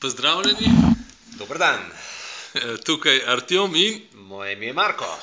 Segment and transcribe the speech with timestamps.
[0.00, 0.68] Pozdravljeni,
[1.38, 1.80] Dober dan,
[2.54, 5.18] Eh, tukaj Artjom in moje ime je Marko.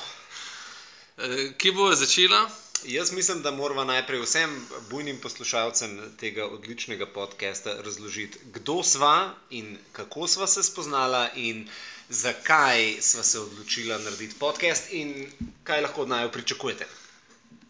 [1.18, 2.50] eh, kje bomo začela?
[2.84, 9.78] Jaz mislim, da moramo najprej vsem bujnim poslušalcem tega odličnega podcasta razložiti, kdo sva in
[9.92, 11.68] kako sva se spoznala in
[12.08, 15.32] zakaj sva se odločila narediti podcast in
[15.64, 16.86] kaj lahko od naju pričakujete.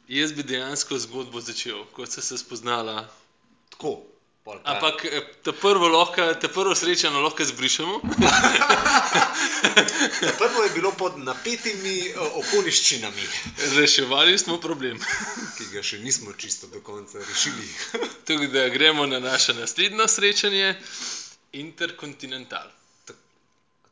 [0.08, 3.08] Jaz bi dejansko zgodbo začel, kot sem se spoznala.
[3.70, 4.13] Tako.
[4.44, 8.00] Pol pa- Ampak eh, ta prvo, lahko, ta prvo srečanje lahko zbrišemo.
[10.38, 13.24] Prvo je bilo pod napetimi eh, okoliščinami,
[13.76, 15.00] Reševali smo problem.
[15.56, 17.68] ki ga še nismo čisto do konca rešili.
[18.28, 20.74] Tako da gremo na naše naslednje srečanje,
[21.54, 22.68] Interkontinental.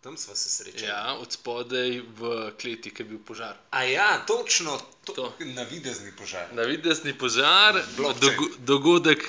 [0.03, 0.87] Tam sva se srečali.
[0.87, 3.55] Ja, od spodaj v kleti, ki je bil požar.
[3.71, 4.75] A ja, točno
[5.05, 5.13] to.
[5.13, 5.27] To.
[5.39, 6.49] Navidezni požar.
[6.53, 9.23] Navidezni požar, dogo, dogodek,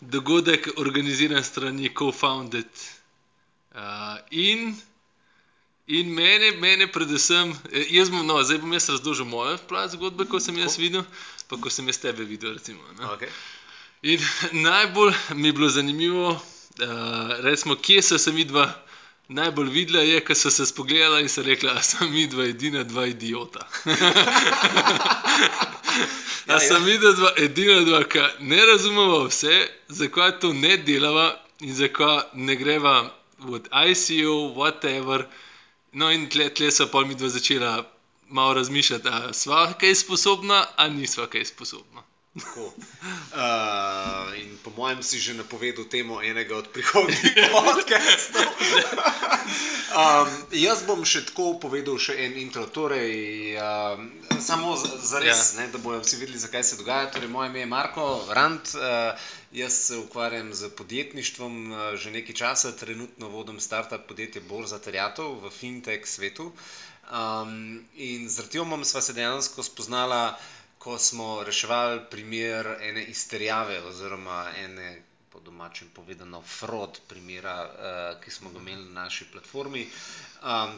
[0.00, 2.66] dogodek organiziran strani Co-Founded.
[3.74, 3.80] Uh,
[4.30, 4.76] in,
[5.86, 10.24] in mene, mene predvsem, eh, jaz bom, no, zdaj bom jaz razložil mojo plat zgodbe,
[10.24, 11.04] ko sem jaz videl,
[11.48, 12.54] pa ko sem jaz tebe videl.
[12.56, 13.12] Recimo, no.
[13.14, 13.28] Okay.
[14.02, 14.20] In
[14.68, 16.40] najbolj mi je bilo zanimivo, uh,
[17.44, 18.86] recimo, kje so se mi dva
[19.28, 22.84] najbolj videla, je, ko so se spogledala in so rekla, da sem mi dva edina
[22.84, 23.68] dva idiota.
[26.46, 26.84] Ja, sem ja.
[26.86, 29.56] videl, dva, edina dva, ki ne razumemo vse,
[29.88, 31.26] zakaj to ne delava
[31.60, 32.96] in zakaj ne greva
[33.38, 35.26] v ICO, whatever.
[35.92, 37.72] No, in tle, tle so pa mi dva začela
[38.28, 42.04] malo razmišljati, ali sva kaj sposobna, ali nisva kaj sposobna.
[42.36, 42.72] Tako.
[43.32, 48.44] Uh, in po mojem si že napovedal temo enega od prihodnjih podcastov.
[50.00, 52.68] um, jaz bom še tako povedal še en intro.
[52.68, 55.64] Torej, um, samo za- res, ja.
[55.64, 57.08] ne, da bodo vsi vedeli, zakaj se dogaja.
[57.08, 58.68] Torej, moje ime je Marko Rand.
[58.76, 59.16] Uh,
[59.56, 65.40] jaz se ukvarjam z podjetništvom uh, že nekaj časa, trenutno vodim startup podjetje Borza Terjatov
[65.40, 66.52] v fintech svetu.
[67.06, 70.34] Um, in z Artjomom sva se dejansko spoznala
[70.86, 75.02] ko smo reševali primer ene izterjave oziroma ene,
[75.32, 77.70] po domačem povedano, fraud primera, uh,
[78.24, 79.88] ki smo ga imeli na naši platformi.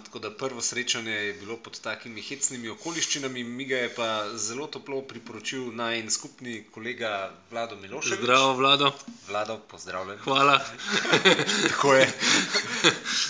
[0.05, 4.67] Tako da prvo srečanje je bilo pod takimi hecnimi okoliščinami, mi ga je pa zelo
[4.67, 8.21] toplo priporočil naj en skupni kolega Vlado Miloševič.
[8.23, 8.93] Zdravo, vlado,
[9.29, 10.19] Vlado, pozdravljen.
[10.25, 10.65] hvala.
[11.69, 12.09] Tako je.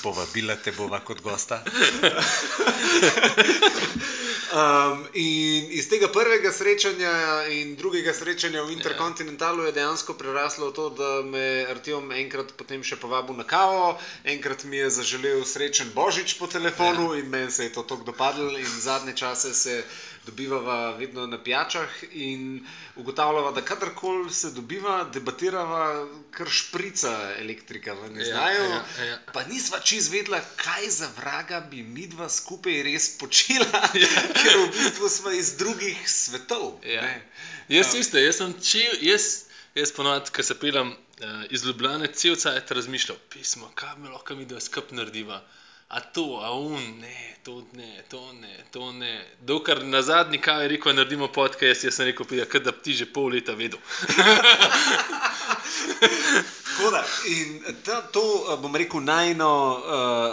[0.03, 1.62] Povabila te bova kot gosta.
[4.48, 7.12] Um, in iz tega prvega srečanja
[7.53, 12.54] in drugega srečanja v Interkontinentalu je dejansko preraslo v to, da me je Artjom enkrat
[12.56, 17.20] potem še povabil na kavo, enkrat mi je zaželel srečen božič po telefonu ja.
[17.20, 19.84] in meni se je to tako dopadlo in zadnje čase se
[20.27, 28.11] dobivava vedno na pijačah in ugotavljava, da kadarkoli se dobiva, debatirava, kar šprica elektrika v
[28.19, 28.65] Ja, znajo.
[28.65, 29.19] ja, ja.
[29.33, 33.83] Pa nisva čez vedela, kaj za vraga bi mi dva skupaj res počela,
[34.41, 36.81] ker v bistvu smo iz drugih svetov.
[36.84, 37.03] Ja.
[37.03, 37.23] ne.
[37.69, 42.37] Jaz isto, jaz sem čil, jaz, jaz ponovadi, ko se pelem uh, iz Ljubljana, cel
[42.37, 45.43] cajt razmišljal, pismo, kaj mi lahko mi da skup narediva.
[45.91, 49.25] A to, a un, ne, to ne, to ne, to ne.
[49.41, 52.93] Dokler na zadnji kavi rekel, naredimo podcast, jaz sem rekel, pride, kot da bi ti
[52.93, 53.81] že pol leta vedel.
[56.78, 57.49] Tako da, in
[57.84, 59.83] ta, to, eh, bom rekel, najno uh,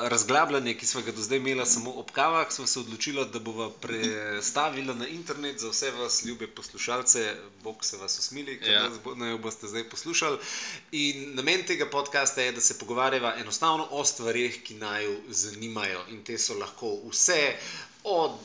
[0.07, 3.69] razglabljanje, ki smo ga do zdaj imeli samo ob kavah, smo se odločili, da bomo
[3.71, 7.23] prestavili na internet za vse vas, ljube poslušalce,
[7.63, 8.83] Bog se vas usmili, ker Ja.
[8.83, 10.37] nas naj jo boste zdaj poslušali.
[10.93, 16.05] In namen tega podcasta je, da se pogovarjava enostavno o stvarih, ki naju zanimajo.
[16.09, 17.55] In te so lahko vse
[18.03, 18.37] od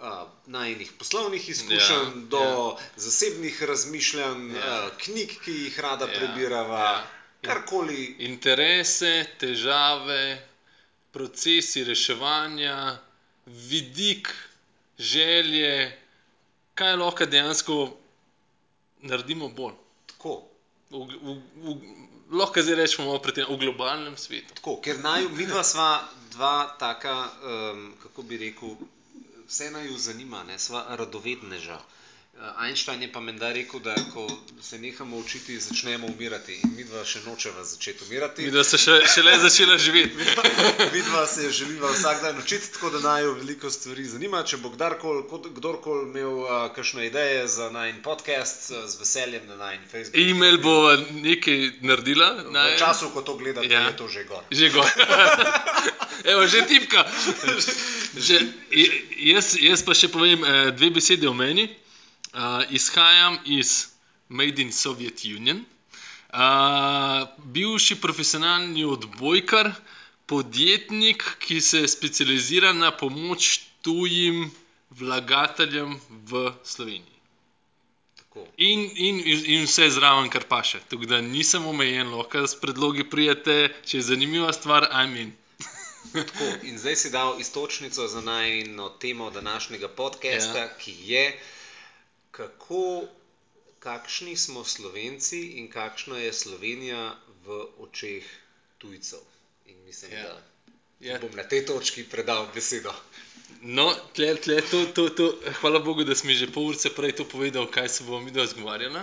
[0.00, 0.06] uh,
[0.46, 2.76] najnih poslovnih izkušenj Ja, do ja.
[2.96, 4.84] zasebnih razmišljanj, Ja.
[4.86, 7.17] uh, knjig, ki jih rada Ja, prebirava, ja.
[7.42, 8.16] Karkoli.
[8.26, 10.38] Interese, težave,
[11.12, 12.98] procesi reševanja,
[13.46, 14.30] vidik,
[14.98, 15.98] želje,
[16.74, 17.78] kaj lahko dejansko
[19.02, 19.74] naredimo bolj.
[20.06, 20.42] Tako,
[20.90, 21.72] V, v, v,
[22.32, 24.56] lahko zdaj rečemo malo pred tem, v globalnem svetu.
[24.56, 26.00] tako, ker naju, mi dva sva
[26.32, 28.72] dva taka, um, kako bi rekel,
[29.48, 31.76] vse naju zanima, ne, sva radovedneža.
[32.38, 34.22] Uh, Einstein je pa menda rekel, da ko
[34.62, 36.54] se nehamo učiti, začnemo umirati.
[36.54, 38.42] In mi dva še nočeva začeti umirati.
[38.42, 40.14] Mi da se še, šele začela živeti.
[40.92, 44.44] Vidva se želiva vsak dan učiti, tako da naj jo veliko stvari zanima.
[44.44, 49.42] Če bo kdorkoli, kod- kdorkoli imel uh, kakšne ideje za najn podcast, uh, z veseljem
[49.48, 50.22] na najn Facebook.
[50.22, 50.76] E-mail bo
[51.18, 52.30] nekaj naredila.
[52.46, 53.82] V času, ko to gledate, Ja.
[53.82, 54.46] je to že gor.
[54.52, 54.86] Že gor.
[56.30, 57.02] Evo, že tipka.
[58.18, 58.38] Že,
[58.70, 61.66] je- jaz, jaz pa še povem eh, dve besede o meni.
[62.38, 63.88] Uh, izhajam iz
[64.28, 65.64] Made in Soviet Union.
[66.28, 69.72] Uh, bivši profesionalni odbojkar,
[70.26, 74.50] podjetnik, ki se specializira na pomoč tujim
[74.90, 77.18] vlagateljem v Sloveniji.
[78.56, 80.78] In, in, in vse zraven, kar paše.
[80.88, 85.32] Tako da nisem omejen, lahko s predlogi prijete, če je zanimiva stvar, amen.
[86.12, 90.68] Tako, in zdaj si dal istočnico za najno temo današnjega podcasta, ja.
[90.78, 91.24] ki je,
[92.30, 93.08] kako,
[93.78, 98.24] kakšni smo Slovenci in kakšna je Slovenija v očeh
[98.78, 99.22] tujcev.
[99.66, 100.22] In mislim, Ja.
[100.22, 100.42] da
[101.00, 101.18] Ja.
[101.18, 102.92] bom na tej točki predal besedo.
[103.62, 107.12] No, tle, tle, to, to, to, hvala Bogu, da si mi že pol ure prej
[107.12, 109.00] to povedal, kaj se bomo mi razgovarjali.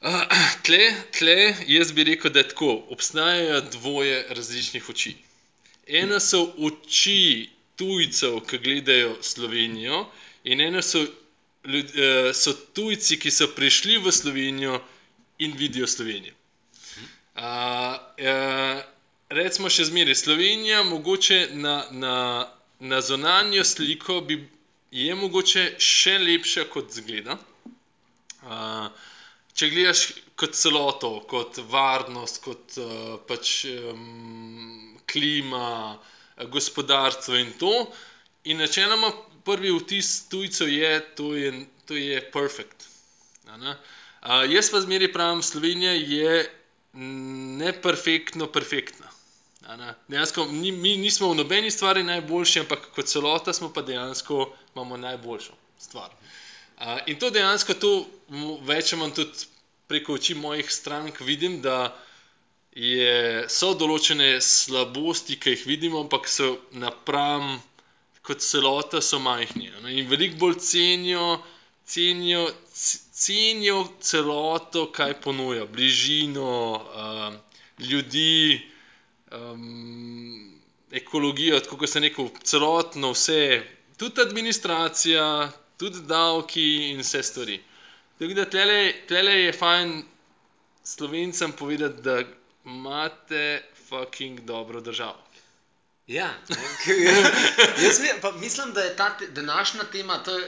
[0.00, 0.22] Uh,
[0.64, 2.84] tle, tle, jaz bi rekel, da tako.
[2.88, 5.16] Obstajajo dvoje različnih oči.
[5.86, 10.06] Ena so oči tujcev, ki gledajo Slovenijo,
[10.44, 11.02] in ena so,
[12.34, 14.80] so tujci, ki so prišli v Slovenijo
[15.38, 16.34] in vidijo Slovenijo.
[17.38, 18.80] Uh, uh,
[19.30, 22.14] recimo še zmeraj Slovenija, mogoče na, na,
[22.80, 24.40] na zonanjo sliko bi,
[24.90, 27.38] je mogoče še lepša, kot zgleda.
[28.42, 28.88] Uh,
[29.54, 30.02] če gledaš
[30.38, 35.98] kot celoto, kot varnost, kot uh, pač, um, klima,
[36.50, 37.72] gospodarstvo in to.
[38.50, 39.10] In načeloma
[39.48, 41.52] prvi vtis tujcev je, to je,
[41.88, 42.88] to je perfekt.
[43.48, 43.76] a ne.
[44.20, 46.50] Uh, jaz pa zmeraj pravim, Slovenija je
[47.62, 49.08] neperfektno perfektna.
[49.66, 49.94] a ne.
[50.08, 54.96] Dejansko ni, mi nismo v nobeni stvari najboljši, ampak kot celota smo pa dejansko imamo
[54.96, 56.10] najboljšo stvar.
[56.78, 57.92] Uh, in to dejansko to
[58.68, 59.48] več ali manj tudi
[59.88, 61.96] preko oči mojih strank vidim, da
[62.76, 67.56] je, so določene slabosti, ki jih vidimo, ampak so napram
[68.28, 69.70] kot celota so majhni.
[69.82, 69.94] ne.
[69.98, 71.28] In veliko bolj cenijo,
[71.88, 72.42] cenijo,
[73.24, 76.50] cenijo celoto, kaj ponuja, bližino,
[77.04, 77.38] um,
[77.78, 78.60] ljudi,
[79.32, 80.52] um,
[80.92, 83.40] ekologijo, tako kot sem rekel, celotno vse,
[83.98, 85.24] tudi administracija,
[85.80, 87.58] tudi davki in vse stvari.
[88.18, 89.98] Tako da tulele, tulele je fajn
[90.88, 92.22] Slovencem povedati, da
[92.64, 95.27] imate fucking dobro državo.
[96.08, 96.34] Ja,
[97.84, 100.46] jaz mi, pa mislim, da je ta te, današnja tema, to je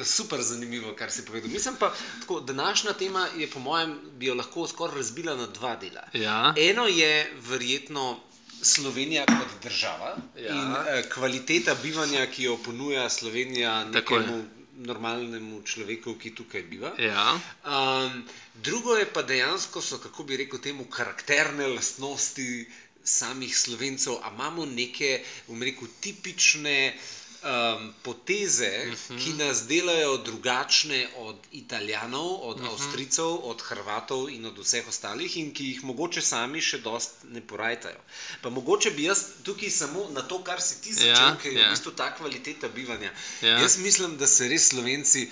[0.00, 1.50] uh, super zanimivo, kar si povedal.
[1.50, 5.76] Mislim pa, tako, današnja tema je po mojem, bi jo lahko skoraj razbila na dva
[5.76, 6.02] dela.
[6.12, 6.54] Ja.
[6.56, 8.20] Eno je verjetno
[8.62, 10.54] Slovenija kot država Ja.
[10.54, 14.44] in uh, kvaliteta bivanja, ki jo ponuja Slovenija nekemu
[14.78, 16.92] normalnemu človeku, ki tukaj biva.
[16.98, 17.38] Ja.
[17.66, 18.24] Um,
[18.54, 22.66] drugo je pa dejansko, so, kako bi rekel, temu karakterne lastnosti
[23.10, 24.12] samih slovencev.
[24.22, 25.14] A imamo neke,
[25.46, 26.94] bom rekel, tipične
[27.40, 29.18] um, poteze, Mhm.
[29.18, 32.66] ki nas delajo drugačne od Italijanov, od Mhm.
[32.68, 37.40] Avstrijcev, od Hrvatov in od vseh ostalih, in ki jih mogoče sami še dost ne
[37.42, 38.00] porajtajo.
[38.42, 41.58] Pa mogoče bi jaz tukaj samo na to, kar si ti začel, Ja, ker je
[41.58, 41.68] ja.
[41.68, 43.12] v bistvu ta kvaliteta bivanja.
[43.42, 43.58] Ja.
[43.58, 45.28] Jaz mislim, da se res Slovenci.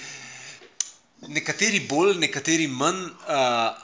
[1.28, 3.10] Nekateri bolj, nekateri manj, uh,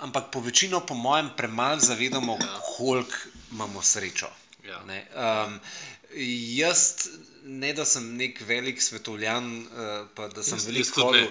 [0.01, 2.59] ampak po večino, po mojem, premalo zavedamo, Ja.
[2.69, 3.17] koliko
[3.53, 4.31] imamo srečo.
[4.63, 4.79] Ja.
[4.87, 5.59] Ne, um,
[6.57, 7.09] jaz,
[7.43, 11.27] ne da sem nek velik svetovljan, uh, pa da sem Jaz- veliko hodil.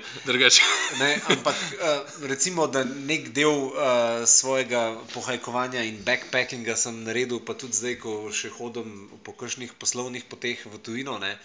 [0.99, 7.55] Ne, ampak uh, recimo, da nek del uh, svojega pohajkovanja in backpackinga sem naredil, pa
[7.55, 11.15] tudi zdaj, ko še hodim po kakšnih poslovnih poteh v tujino.
[11.23, 11.37] Ne,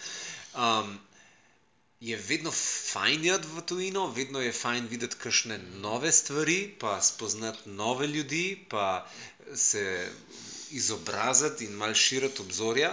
[0.59, 0.97] um,
[2.01, 7.71] je vedno fajn iti v tujino, vedno je fajn videti kakšne nove stvari, pa spoznati
[7.71, 9.07] nove ljudi, pa
[9.55, 10.11] se
[10.71, 12.93] izobraziti in malo širiti obzorja.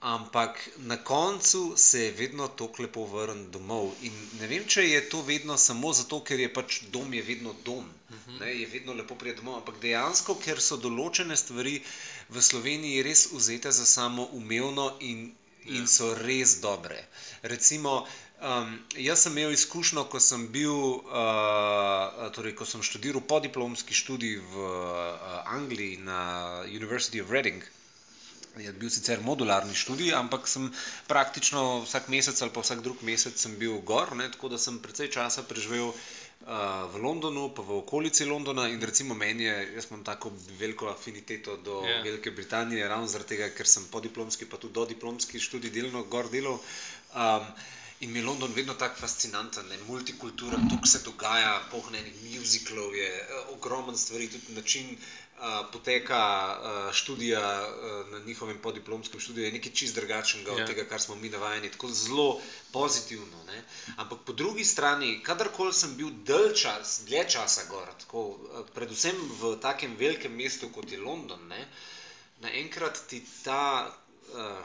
[0.00, 3.90] Ampak na koncu se je vedno tako lepo vrniti domov.
[4.02, 7.54] In ne vem, če je to vedno samo zato, ker je pač dom je vedno
[7.64, 7.88] dom.
[8.38, 11.82] Ne, je vedno lepo priti domov, ampak dejansko, ker so določene stvari
[12.28, 15.32] v Sloveniji res vzete za samo umevno in,
[15.66, 15.86] in Ja.
[15.86, 17.02] so res dobre.
[17.42, 18.06] Recimo,
[18.96, 24.62] jaz sem imel izkušnjo, ko sem bil, uh, torej, ko sem študiral podiplomski študij v
[24.62, 27.64] uh, Angliji na University of Reading.
[28.58, 30.70] Je bil sicer modularni študij, ampak sem
[31.06, 34.78] praktično vsak mesec ali pa vsak drug mesec sem bil gor, ne, tako da sem
[34.82, 39.90] precej časa preživel uh, v Londonu, pa v okolici Londona in recimo meni je, jaz
[39.90, 41.90] imam tako veliko afiniteto do Ja.
[41.90, 42.04] yeah.
[42.06, 46.62] Velike Britanije, ravno zaradi tega, ker sem podiplomski, pa tudi dodiplomski študij delno gor delal.
[48.00, 49.76] In mi je London vedno tako fascinanten, ne?
[49.86, 55.66] multikulturen, to, kar se dogaja, pohne enih muziklov je, uh, ogromen stvari, tudi način uh,
[55.72, 57.42] poteka uh, študija
[58.12, 60.66] na njihovem podiplomskem študiju je nekaj čist drugačnega od Ja.
[60.66, 62.40] tega, kar smo mi navajeni, tako zelo
[62.72, 63.44] pozitivno.
[63.50, 63.64] Ne?
[63.96, 68.38] Ampak po drugi strani, kadarkoli sem bil dalj čas, dlje časa gor, tako,
[68.74, 71.66] predvsem v takem velikem mestu, kot je London, ne?
[72.40, 73.90] naenkrat ti ta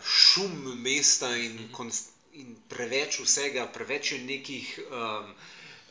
[0.06, 5.34] šum mesta in, konst, in preveč vsega, preveč je nekih um,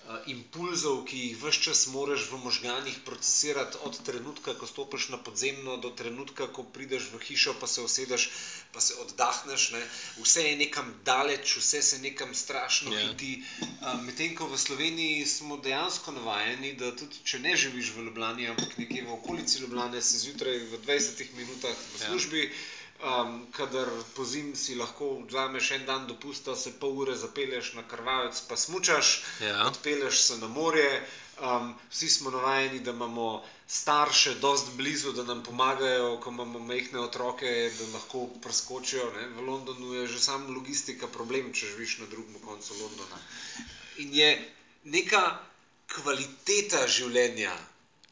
[0.03, 5.19] uh, impulzov, ki jih vse čas moraš v možganjih procesirati, od trenutka, ko stopiš na
[5.19, 8.27] podzemno, do trenutka, ko prideš v hišo, pa se usedeš,
[8.73, 9.71] pa se oddahneš.
[9.71, 9.83] Ne.
[10.19, 13.01] Vse je nekam daleč, vse se nekam strašno Ja.
[13.05, 13.45] hiti.
[13.79, 18.49] Uh, Medtem ko v Sloveniji smo dejansko navajeni, da tudi če ne živiš v Ljubljani,
[18.49, 22.07] ampak nekje v okolici Ljubljane, si zjutraj v 20 minutah v Ja.
[22.09, 22.51] službi.
[23.53, 28.41] Kadar po zim si lahko vzameš en dan dopusta, se pol ure zapelješ na krvavec,
[28.49, 29.67] pa smučaš, Ja.
[29.67, 31.09] odpelješ se na morje.
[31.91, 37.73] Vsi smo navajeni, da imamo starše dost blizu, da nam pomagajo, ko imamo majhne otroke,
[37.79, 39.11] da lahko preskočijo.
[39.13, 39.29] Ne.
[39.29, 43.19] V Londonu je že sam logistika problem, če živiš na drugem koncu Londona.
[43.97, 44.53] In je
[44.85, 45.39] neka
[45.89, 47.57] kvaliteta življenja,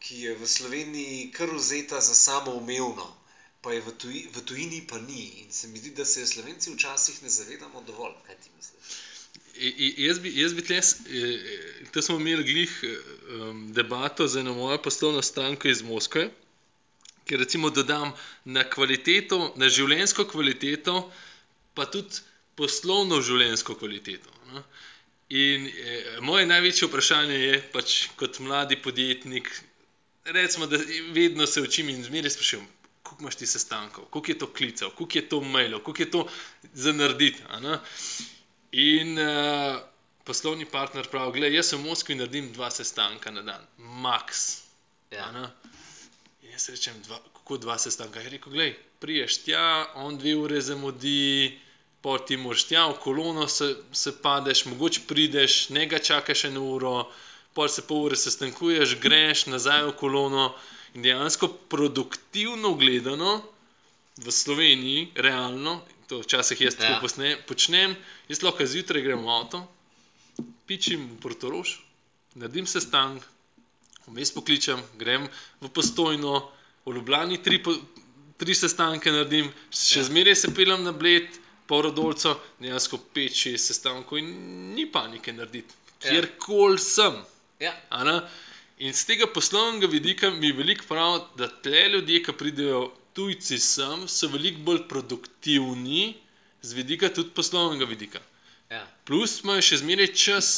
[0.00, 3.06] ki je v Sloveniji kar vzeta za samoumevno,
[3.60, 5.42] pa je v, tuji, v tujini pa ni.
[5.42, 8.14] In se mi zdi, da se je Slovenci včasih ne zavedamo dovolj.
[8.26, 8.98] Kaj ti misliš?
[9.98, 11.50] Jaz bi, jaz bi tle, s- eh,
[11.92, 16.30] to smo imeli glih um, debato z eno mojo poslovno stranko iz Moskve,
[17.26, 18.12] ker recimo dodam
[18.46, 21.12] na kvaliteto, na življenjsko kvaliteto,
[21.74, 22.24] pa tudi
[22.56, 24.30] poslovno življenjsko kvaliteto.
[24.48, 24.62] Ne?
[25.30, 25.74] In eh,
[26.20, 29.52] moje največje vprašanje je, pač kot mladi podjetnik,
[30.26, 30.80] recimo, da
[31.12, 32.66] vedno se učim in zmeraj sprašujem,
[33.02, 36.28] koliko imaš ti sestankov, koliko je to klicev, koliko je to mailov, koliko je to
[36.74, 37.42] za narediti.
[37.48, 37.78] a ne.
[38.72, 39.80] In uh,
[40.24, 44.58] poslovni partner pravi, gledaj, jaz v Moskvi naredim dva sestanka na dan, max.
[45.10, 45.24] Ja.
[45.26, 45.48] a ne.
[46.42, 48.20] In jaz rečem, dva, kako dva sestanka.
[48.20, 51.58] Je rekel, gledaj, priješ tja, on dve ure zamudi,
[52.00, 56.62] pol ti moraš tja, v kolono se, se padeš, mogoče prideš, ne ga čakaš eno
[56.76, 57.08] uro,
[57.54, 60.52] pol se pol ure sestankuješ, greš nazaj v kolono.
[60.94, 63.42] In dejansko produktivno gledano
[64.16, 65.78] v Sloveniji, realno,
[66.08, 67.00] to včasih jaz tako Ja.
[67.00, 67.94] posne, počnem,
[68.28, 69.60] jaz lahko zjutraj grem v avto,
[70.66, 71.76] pičim v Portorož,
[72.34, 73.22] naredim sestanek,
[74.06, 75.28] vmes pokličem, grem
[75.60, 76.50] v postojno,
[76.84, 77.62] v Ljubljani tri,
[78.36, 80.04] tri sestanke naredim, še Ja.
[80.04, 81.28] zmeraj se peljem na bled,
[81.66, 84.26] po rodolcu, dejansko pet, šest sestankov in
[84.74, 85.70] ni panike narediti,
[86.02, 86.10] Ja.
[86.10, 87.14] kjerkoli sem.
[87.60, 87.70] Ja.
[87.90, 88.20] a ne.
[88.80, 92.80] In z tega poslovnega vidika mi veliko pravi, da tle ljudje, ki pridejo
[93.18, 96.14] tujci sem, so veliko bolj produktivni
[96.62, 98.22] z vidika tudi poslovnega vidika.
[98.72, 98.80] Ja.
[99.04, 100.50] Plus imajo še zmeraj čas,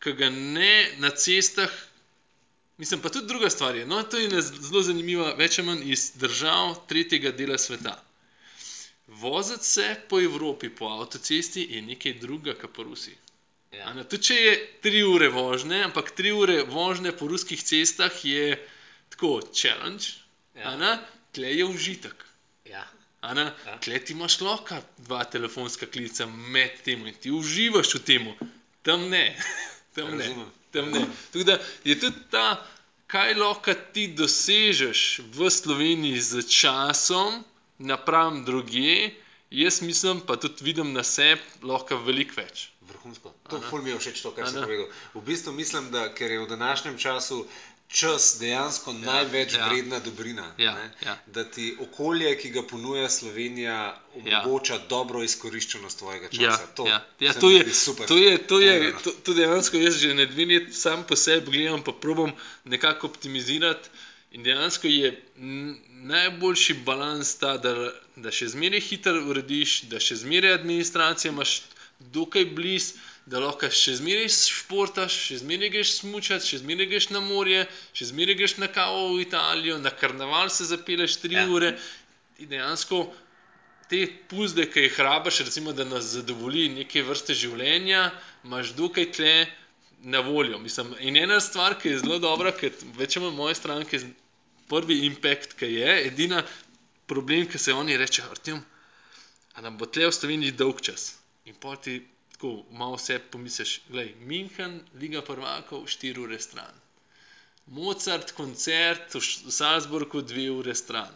[0.00, 0.72] ki ga ne
[1.04, 1.72] na cestah.
[2.80, 3.84] Mislim, pa tudi druga stvar je.
[3.86, 7.98] No, to je ena zelo zanimiva, več ali manj iz držav tretjega dela sveta.
[9.20, 13.18] Voziti se po Evropi, po avtocesti je nekaj drugega, kot po Rusiji.
[13.70, 13.86] Ja.
[13.88, 18.14] A ne, Tudi če je tri ure vožnje, ampak tri ure vožnje po ruskih cestah
[18.24, 18.56] je
[19.14, 20.16] tako challenge,
[20.58, 20.74] Ja.
[20.74, 20.96] ja.
[21.32, 22.24] tle je užitek.
[22.66, 22.82] Ja.
[23.20, 23.52] a ne.
[23.66, 23.76] Ja.
[23.78, 28.28] Tle ti imaš lahko dva telefonska klica med tem in ti uživaš v tem,
[28.82, 29.36] tam ne.
[29.94, 30.26] Tam ne.
[30.70, 31.00] Tam ne.
[31.32, 32.62] Tako da je tudi ta,
[33.10, 35.00] kaj lahko ti dosežeš
[35.34, 37.42] v Sloveniji z časom,
[37.78, 39.10] napram drugje,
[39.50, 42.68] jaz mislim, pa tudi vidim na sebi, lahko veliko več.
[42.90, 43.32] Vrhunsko.
[43.50, 44.86] To ful mi je všeč, to, kar si povedal.
[45.14, 47.44] V bistvu mislim, da ker je v današnjem času
[47.90, 49.58] čas dejansko ja, največ ja.
[49.58, 49.68] ja.
[49.68, 50.54] vredna dobrina.
[50.58, 51.16] Ja, ne, ja.
[51.26, 54.80] Da ti okolje, ki ga ponuja Slovenija, omogoča ja.
[54.88, 56.44] dobro izkoriščenost tvojega časa.
[56.44, 57.00] Ja, to, ja.
[57.20, 58.06] Ja, to, je, super.
[58.06, 59.00] to, je, to, je, povedano.
[59.04, 62.32] to, to dejansko jaz že ne dve leti sam po sebi gledam, pa probam
[62.64, 63.90] nekako optimizirati.
[64.30, 65.10] In dejansko je
[66.06, 67.74] najboljši balans ta, da,
[68.16, 71.56] da še zmeraj hitro urediš, da še zmeraj administracijo imaš
[72.14, 77.20] dokaj blizu, da lahko še zmeraj športaš, še zmeraj greš smučati, še zmeraj greš na
[77.24, 81.48] morje, še zmeraj greš na kavo v Italijo, na karneval se zapeleš tri Ja.
[81.50, 81.74] ure.
[82.38, 83.02] Ti dejansko
[83.90, 88.10] te puzde, ki jih rabiš, recimo, da nas zadovolji neke vrste življenja,
[88.46, 89.34] imaš dokaj tle
[90.02, 90.58] na voljo.
[90.58, 94.12] Mislim, in ena stvar, ki je zelo dobra, ker več ali manj moje stranke, z-
[94.68, 96.44] prvi impact, ki je, edina
[97.06, 98.60] problem, ki se oni reče, Artem,
[99.54, 101.16] a nam bo tle v Sloveniji dolg čas.
[101.44, 101.98] In pol ti
[102.32, 106.70] tako malo vse pomisliš, gledaj, München, Liga prvakov, 4 ure stran.
[107.66, 111.10] Mozart, koncert v v Salzburgu, 2 ure stran.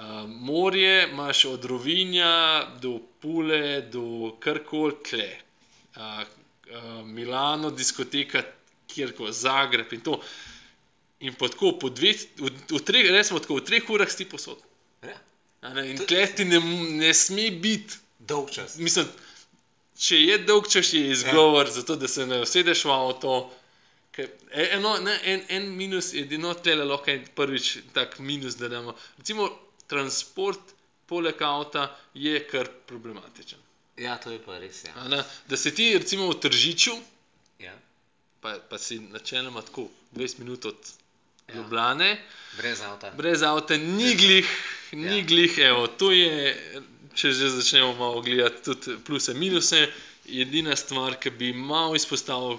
[0.00, 5.30] Uh, morje imaš od Rovinja do Pule, do karkoli tle.
[6.70, 8.42] Uh, Milano, diskoteka,
[8.90, 10.20] kjerkoli, Zagreb in to.
[11.20, 14.58] In pa tako, po dveh, v, v, treh, recimo tako, v treh urah si posod.
[15.04, 15.18] Ja.
[15.74, 16.60] Ne, in To- tle ti ne,
[16.96, 17.98] ne sme biti.
[18.18, 18.76] Dolg čas.
[18.80, 19.08] Mislim,
[20.00, 21.72] če je dolg čas, je izgovor ja.
[21.72, 23.38] za to, da se ne usedeš v avto.
[24.16, 24.28] E-
[24.76, 28.92] Eno, ne, en, en minus, edino tle lahko je prvič tak minus, da damo.
[29.18, 29.48] Recimo,
[29.88, 30.74] transport
[31.08, 33.58] poleg avta je kar problematičen.
[33.96, 34.84] Ja, to je pa res.
[34.84, 34.92] Ja.
[34.96, 36.94] a Ne, da se ti recimo v Tržiču,
[37.58, 37.74] Ja.
[38.40, 40.76] pa, pa si načeloma tako 20 minut od
[41.48, 41.56] Ja.
[41.56, 42.22] Ljubljane,
[42.56, 43.10] Brez avta.
[43.10, 44.46] brez avta, ni glih,
[44.92, 45.24] ni Ja.
[45.24, 46.54] glih, evo, to je,
[47.14, 49.88] če že začnemo malo gledati tudi pluse, minuse,
[50.26, 52.58] edina stvar, ki bi malo izpostavil,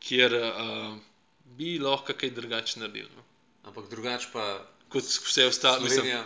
[0.00, 0.96] kjer uh,
[1.44, 3.10] bi lahko kaj drugače naredili.
[3.10, 3.22] No.
[3.64, 6.24] Ampak drugače pa Kot vse ostalo, mislim, Slovenija,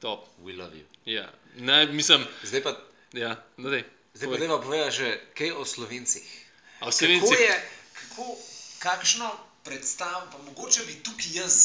[0.00, 0.26] top.
[0.40, 0.84] we love you.
[1.06, 1.30] Ja.
[1.56, 2.74] Ne, mislim, Zdaj pa,
[3.12, 3.84] ja, no dej.
[4.14, 4.40] zdaj pa povej.
[4.40, 6.28] deva povedati še kaj o Slovencih.
[6.80, 7.54] A Kako Slovencih, je,
[7.92, 8.26] kako,
[8.78, 9.28] kakšno
[9.64, 11.56] predstavo, pa mogoče bi tukaj jaz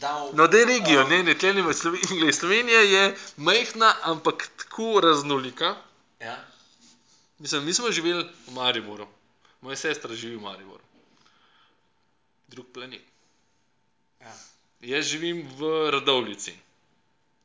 [0.00, 0.30] dal.
[0.34, 2.32] no dej regijo, um, ne, ne, tle nima Slovenije.
[2.32, 5.76] Slovenija je majhna, ampak tako raznolika.
[6.20, 6.38] Ja,
[7.42, 9.06] Mislim, mi smo živeli v Mariboru,
[9.60, 10.84] moja sestra živi v Mariboru.
[12.48, 13.02] Drug planet.
[14.20, 14.34] ja.
[14.80, 16.54] Jaz živim v Radovlici.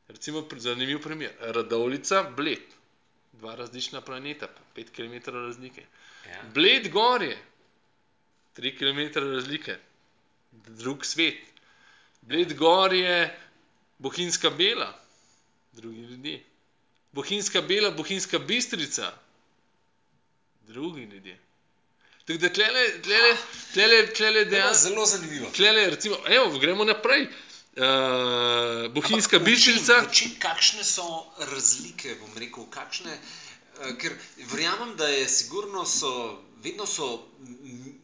[0.07, 1.33] Recimo, zanimiv primer.
[1.39, 2.76] Radovlica, Bled.
[3.39, 5.83] Dva različna planeta, 5 km razlike.
[6.25, 6.43] ja.
[6.53, 7.37] Bled gor je,
[8.55, 9.77] 3 km razlike,
[10.51, 11.37] drug svet.
[12.21, 13.39] Bled gor je
[13.97, 14.99] Bohinjska Bela,
[15.71, 16.43] drugi ljudje.
[17.11, 19.11] Bohinjska Bela, Bohinjska Bistrica,
[20.61, 21.37] drugi ljudje.
[22.25, 23.35] Tako da tlele, tlele,
[23.73, 24.89] tlele, tlele Ja, dejansko.
[24.89, 25.49] zelo zanimivo.
[25.51, 27.27] Tlele, recimo, evo, gremo naprej.
[27.77, 30.01] Uh, Bohinjska Bistrica.
[30.39, 31.05] Kakšne so
[31.37, 34.15] razlike, bom rekel, kakšne, eh, ker
[34.49, 36.09] verjamem, da je sigurno so,
[36.57, 37.21] vedno so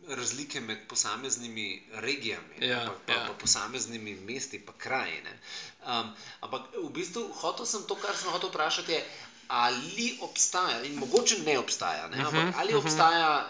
[0.10, 3.26] razlike med posameznimi regijami, ne, Ja, pa, pa, ja.
[3.28, 5.22] pa posameznimi mesti, pa kraji.
[5.24, 5.40] ne.
[5.82, 9.02] Um, ampak v bistvu hotel sem to, kar sem hotel vprašati, je,
[9.48, 12.78] ali obstaja, in mogoče ne obstaja, ne, ampak Mhm, ali mhm.
[12.78, 13.50] obstaja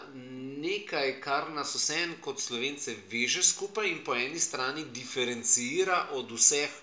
[0.65, 6.75] nekaj, kar nas vseeno kot slovence veže skupaj in po eni strani diferencira od vseh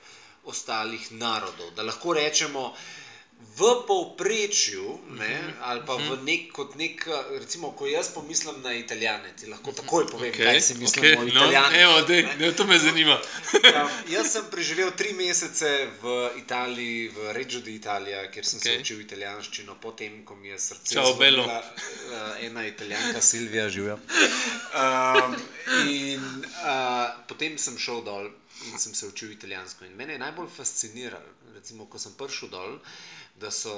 [0.45, 1.71] ostalih narodov.
[1.77, 2.65] Da lahko rečemo,
[3.61, 7.05] v povprečju, ne, ali pa v nek, kot nek,
[7.37, 11.19] recimo, ko jaz pomislim na Italijane, ti lahko takoj povem, okay, kaj si mislim okay,
[11.19, 11.77] o Italijani.
[11.77, 13.19] No, evo, dej, ne, to me zanima.
[13.61, 18.81] Um, jaz sem preživel tri mesece v Italiji, v Reggio di Italia, kjer sem okay.
[18.81, 24.01] se učil italijanščino, potem ko mi je srce Ciao, zlomila, uh, ena italijanka, Silvija, živijo.
[24.73, 25.37] Um,
[25.85, 26.25] in
[26.65, 28.31] uh, potem sem šel dol
[28.73, 29.85] in sem se učil italijansko.
[29.85, 32.77] In mene je najbolj fasciniralo, recimo, ko sem prišel dol,
[33.41, 33.75] da so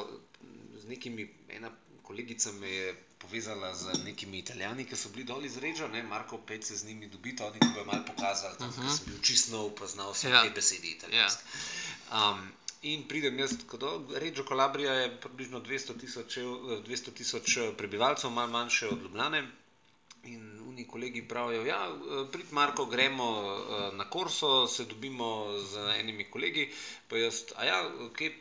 [0.83, 1.71] z nekimi, ena
[2.03, 6.39] kolegica me je povezala z nekimi italijani, ki so bili dol iz Reggio, ne, Marko,
[6.47, 8.97] pet se z njimi dobiti, oni ti bojo malo pokazali, tam, uh -huh.
[8.97, 10.43] sem bil čist nov, pa znal sem Ja.
[10.43, 11.45] dve besedi italijanske.
[12.13, 13.83] Um, in pridem jaz, kot
[14.15, 19.51] Reggio Calabria je približno 200 tisoč 200 tisoč eh, prebivalcev, malo manjše od Ljubljane.
[20.25, 21.97] In oni kolegi pravijo, ja,
[22.33, 26.73] prid Marko, gremo eh, na Korso, se dobimo z enimi kolegi,
[27.09, 28.33] pa jaz, a ja, okay,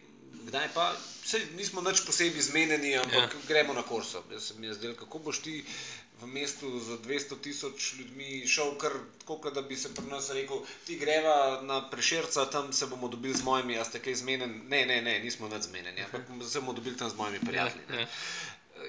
[0.48, 3.42] kdaj pa, sej nismo nič posebej zmenjeni, ampak Ja.
[3.48, 4.24] gremo na Korso.
[4.32, 5.64] Jaz sem jaz zdel, kako boš ti
[6.22, 10.30] v mestu z 200 tisoč ljudmi šel kar tako, kot da bi se pri nas
[10.30, 14.62] rekel, ti greva na prešerca, tam se bomo dobili z mojimi, a ste kaj zmenjeni?
[14.70, 17.86] Ne, ne, ne, nismo nič zmenjeni, ampak se bomo dobili tam z mojimi prijatelji.
[17.90, 18.08] ne." Ja, ja.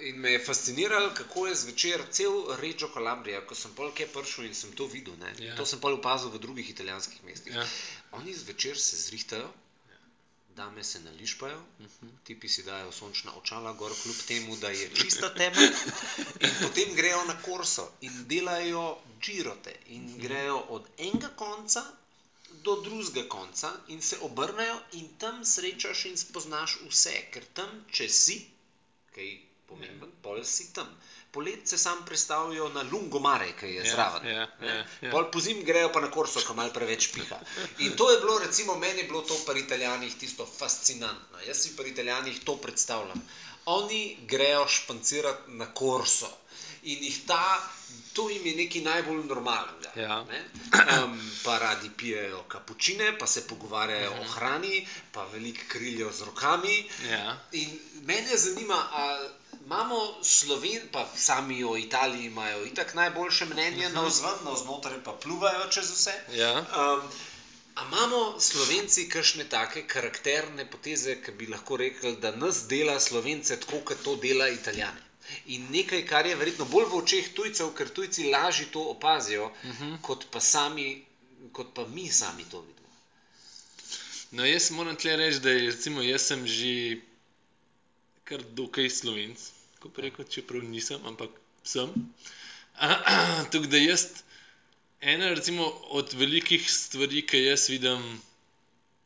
[0.01, 4.45] In me je fasciniralo, kako je zvečer cel Reggio Calabria, ko sem pol kje prišel
[4.49, 5.13] in sem to videl.
[5.21, 5.33] Ne?
[5.39, 5.57] Ja.
[5.57, 7.55] To sem pol opazil v drugih italijanskih mestih.
[7.55, 7.67] Ja.
[8.13, 9.51] Oni zvečer se zrihtajajo,
[10.57, 11.63] dame se nališpajo,
[12.25, 15.63] tipi si dajo sončna očala gor, kljub temu, da je čista tema.
[16.41, 21.85] In potem grejo na korso in delajo džirote in grejo od enega konca
[22.65, 28.09] do drugega konca in se obrnejo in tam srečaš in spoznaš vse, ker tam, če
[28.09, 28.37] si,
[29.15, 29.31] kaj
[29.69, 30.91] pomemben, pol si tam.
[31.33, 34.27] Polet se sam predstavijo na Lungomare, ki je Ja, zraven.
[34.29, 34.67] ja, ne.
[34.69, 35.11] ja, ja.
[35.11, 37.39] Pol po zim grejo pa na Korso, ko malo preveč piha.
[37.79, 41.41] In to je bilo, recimo, meni je bilo to pri Italijanih tisto fascinantno.
[41.47, 43.23] Jaz si pri Italijanih to predstavljam.
[43.67, 46.29] Oni grejo špancirati na Korso
[46.83, 47.63] in jih ta,
[48.13, 49.91] to jim je nekaj najbolj normalnega.
[49.97, 50.25] Ja.
[50.25, 50.45] ne.
[50.99, 51.15] Um,
[51.45, 56.89] pa radi pijejo kapučine, pa se pogovarjajo o hrani, pa veliko krilijo z rokami.
[57.11, 57.39] Ja.
[57.53, 59.29] In mene zanima, ali
[59.65, 63.95] imamo Sloven, pa sami o Italiji imajo itak najboljše mnenje uh -huh.
[63.95, 66.13] na vzven, na vznoter pa pluvajo čez vse.
[66.33, 66.59] Ja.
[66.59, 67.01] Um,
[67.75, 73.61] a imamo Slovenci kakšne take karakterne poteze, ki bi lahko rekli, da nas dela Slovence
[73.61, 75.01] tako, kot to dela Italijane?
[75.47, 79.65] In nekaj, kar je verjetno bolj v očeh tujcev, ker tujci lažje to opazijo, uh
[79.65, 79.85] Mhm.
[79.85, 80.01] -huh.
[80.01, 81.05] kot, pa sami,
[81.53, 82.89] kot pa mi sami to vidimo.
[84.31, 87.01] No, jaz moram tle reči, da je, recimo, jaz sem že
[88.33, 89.41] kar dokaj slovenc,
[89.83, 91.35] ko preko, čeprav nisem, ampak
[91.69, 91.91] sem.
[93.53, 94.07] Tako da jaz,
[95.01, 95.67] ena recimo
[95.99, 98.07] od velikih stvari, ki jaz vidim,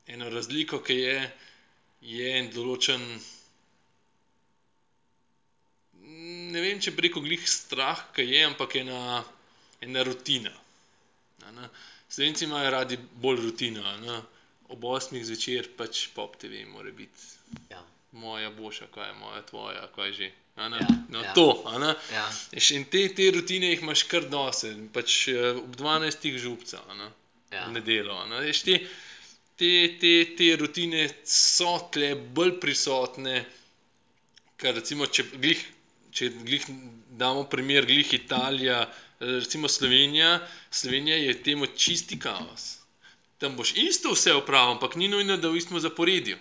[0.07, 1.17] eno razliko, ki je,
[2.13, 3.09] je en določen,
[6.55, 9.25] ne vem, če preko glih strah, ki je, ampak ena,
[9.83, 10.55] ena rutina.
[11.43, 11.69] a ne.
[12.09, 13.83] Slovenci imajo radi bolj rutino.
[13.83, 14.23] a ne.
[14.71, 17.27] Ob osmih zvečer pač pop TV mora biti.
[18.13, 18.19] Ja.
[18.21, 20.31] Moja boljša, kaj je moja, tvoja, kaj že.
[20.57, 20.79] a ne.
[20.81, 21.33] Ja, No, ja.
[21.35, 21.95] to, a ne.
[22.13, 22.29] Ja.
[22.73, 26.39] In te, te rutine jih imaš kar dosti, pač eh, ob 12.
[26.39, 27.11] župca, a ne,
[27.51, 28.17] v nedeljo.
[28.17, 28.41] a ne.
[28.41, 28.79] Veš, te,
[29.57, 33.45] te, te, te rutine so tle bolj prisotne,
[34.57, 35.61] ker recimo, če glih,
[36.11, 36.65] če glih
[37.21, 38.81] damo primer, glih Italija,
[39.21, 40.39] eh, recimo Slovenija,
[40.71, 42.79] Slovenija je temu čisti kaos.
[43.39, 46.39] Tam boš isto vse opravil, ampak ni nujno, da v istem zaporedju.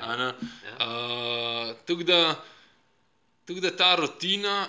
[0.00, 0.24] A ne.
[0.24, 0.32] Ja.
[0.74, 2.44] Uh, tako da,
[3.46, 4.68] tako da ta rutina,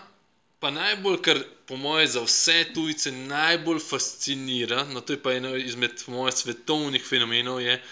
[0.60, 5.55] pa najbolj, kar po moje za vse tujce najbolj fascinira, no to je pa eno
[5.55, 7.84] izmed mojih svetovnih fenomenov, je,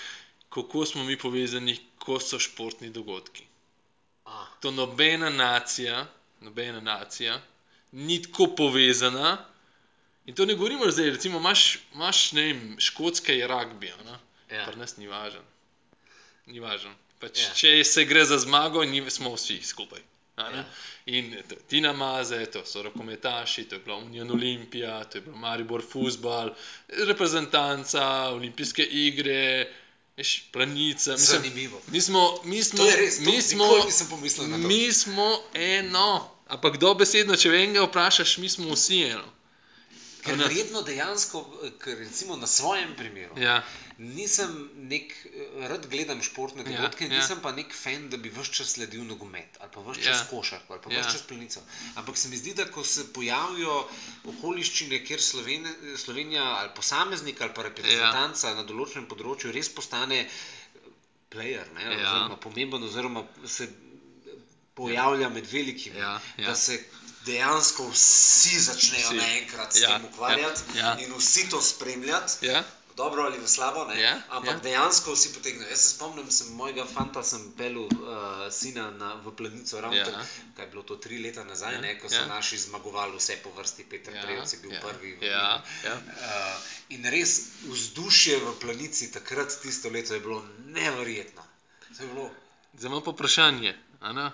[0.49, 3.43] kako smo mi povezani, ko so športni dogodki.
[4.25, 6.07] A, To nobena nacija,
[6.41, 7.41] nobena nacija
[7.91, 9.45] ni tako povezana.
[10.25, 13.91] In to ne govorimo zdaj, recimo, imaš, imaš ne vem, škotska je rugby,
[14.51, 14.65] ja.
[14.65, 15.41] Pri nas ni važen.
[16.45, 16.95] Ni važen.
[17.19, 17.53] Pač, Ja.
[17.53, 19.99] Če se gre za zmago, ni, smo vsi skupaj.
[20.37, 20.63] Ja.
[21.07, 25.33] In je Tina Maze, to so rokometaši, to je bila Union Olimpija, to je bil
[25.35, 26.51] Maribor futbal,
[26.89, 29.67] reprezentanca, olimpijske igre,
[30.17, 31.11] veš, planica.
[31.11, 31.81] Mislim, Zanimivo.
[31.87, 34.67] mi smo, mi smo, To je res, mi smo, nisem pomislil na to.
[34.67, 36.09] mi smo eno.
[36.47, 39.25] Ampak dobesedno, če enega vprašaš, mi smo vsi eno.
[40.23, 43.63] Ker verjetno dejansko, eh, ker recimo na svojem primeru, Ja,
[43.97, 44.53] nisem
[44.89, 47.09] nek, eh, rad gledam športne Ja, dogodke, ja.
[47.11, 50.05] nisem pa nek fan, da bi vse čas sledil nogomet ali pa vse Ja.
[50.07, 51.01] čas košarko ali pa Ja.
[51.01, 51.61] vse čas plenico.
[51.95, 53.89] Ampak se mi zdi, da ko se pojavijo
[54.25, 60.29] okoliščine, kjer Slovene, Slovenija ali posameznik ali pa reprezentanca na določenem področju res postane eh,
[61.31, 61.89] player, ne, Ja.
[61.91, 63.69] oziroma pomemben, oziroma se
[64.75, 66.47] pojavlja med velikimi, Ja, ja.
[66.47, 66.83] da se
[67.27, 69.17] dejansko vsi začnejo Vsi.
[69.17, 70.97] naenkrat s Ja, tem ukvarjati ja, ja.
[70.99, 72.63] in vsi to spremljati ja,
[72.95, 73.95] dobro ali v slabo, ne?
[73.95, 74.63] Ja, ampak ja.
[74.63, 75.69] dejansko vsi potegnejo.
[75.69, 77.91] Jaz se spomnim, sem mojega fanta sem pelil uh,
[78.51, 80.07] sina na, v planico, ravno Ja.
[80.09, 80.23] ja.
[80.55, 81.99] kaj je bilo to tri leta nazaj, Ja, ja.
[81.99, 82.21] ko so ja.
[82.21, 82.27] ja.
[82.27, 84.15] naši zmagovali vse po vrsti, Petr ja.
[84.15, 85.11] Ja, Prejec je bil ja, prvi.
[85.21, 85.51] ja,
[85.83, 85.93] ja.
[85.93, 86.57] Uh,
[86.89, 87.35] in res
[87.65, 91.43] vzdušje v planici takrat, tisto leto, je bilo neverjetno.
[91.91, 92.31] To je bilo,
[92.73, 93.71] Zdaj imam pa vprašanje.
[93.99, 94.27] a ne.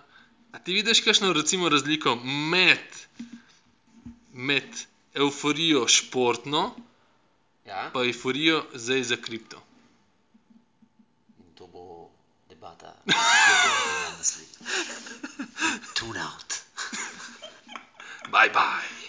[0.53, 2.79] A ti vidiš kakšno recimo razliko med,
[4.33, 6.75] med euforijo športno
[7.65, 7.89] ja.
[7.93, 9.61] pa euforijo zdaj za kripto?
[11.55, 12.09] To bo
[12.49, 13.13] debata, ki
[13.49, 14.57] jo bomo imeli naslednjič.
[15.97, 16.53] Tune out.
[18.33, 19.02] Bye bye.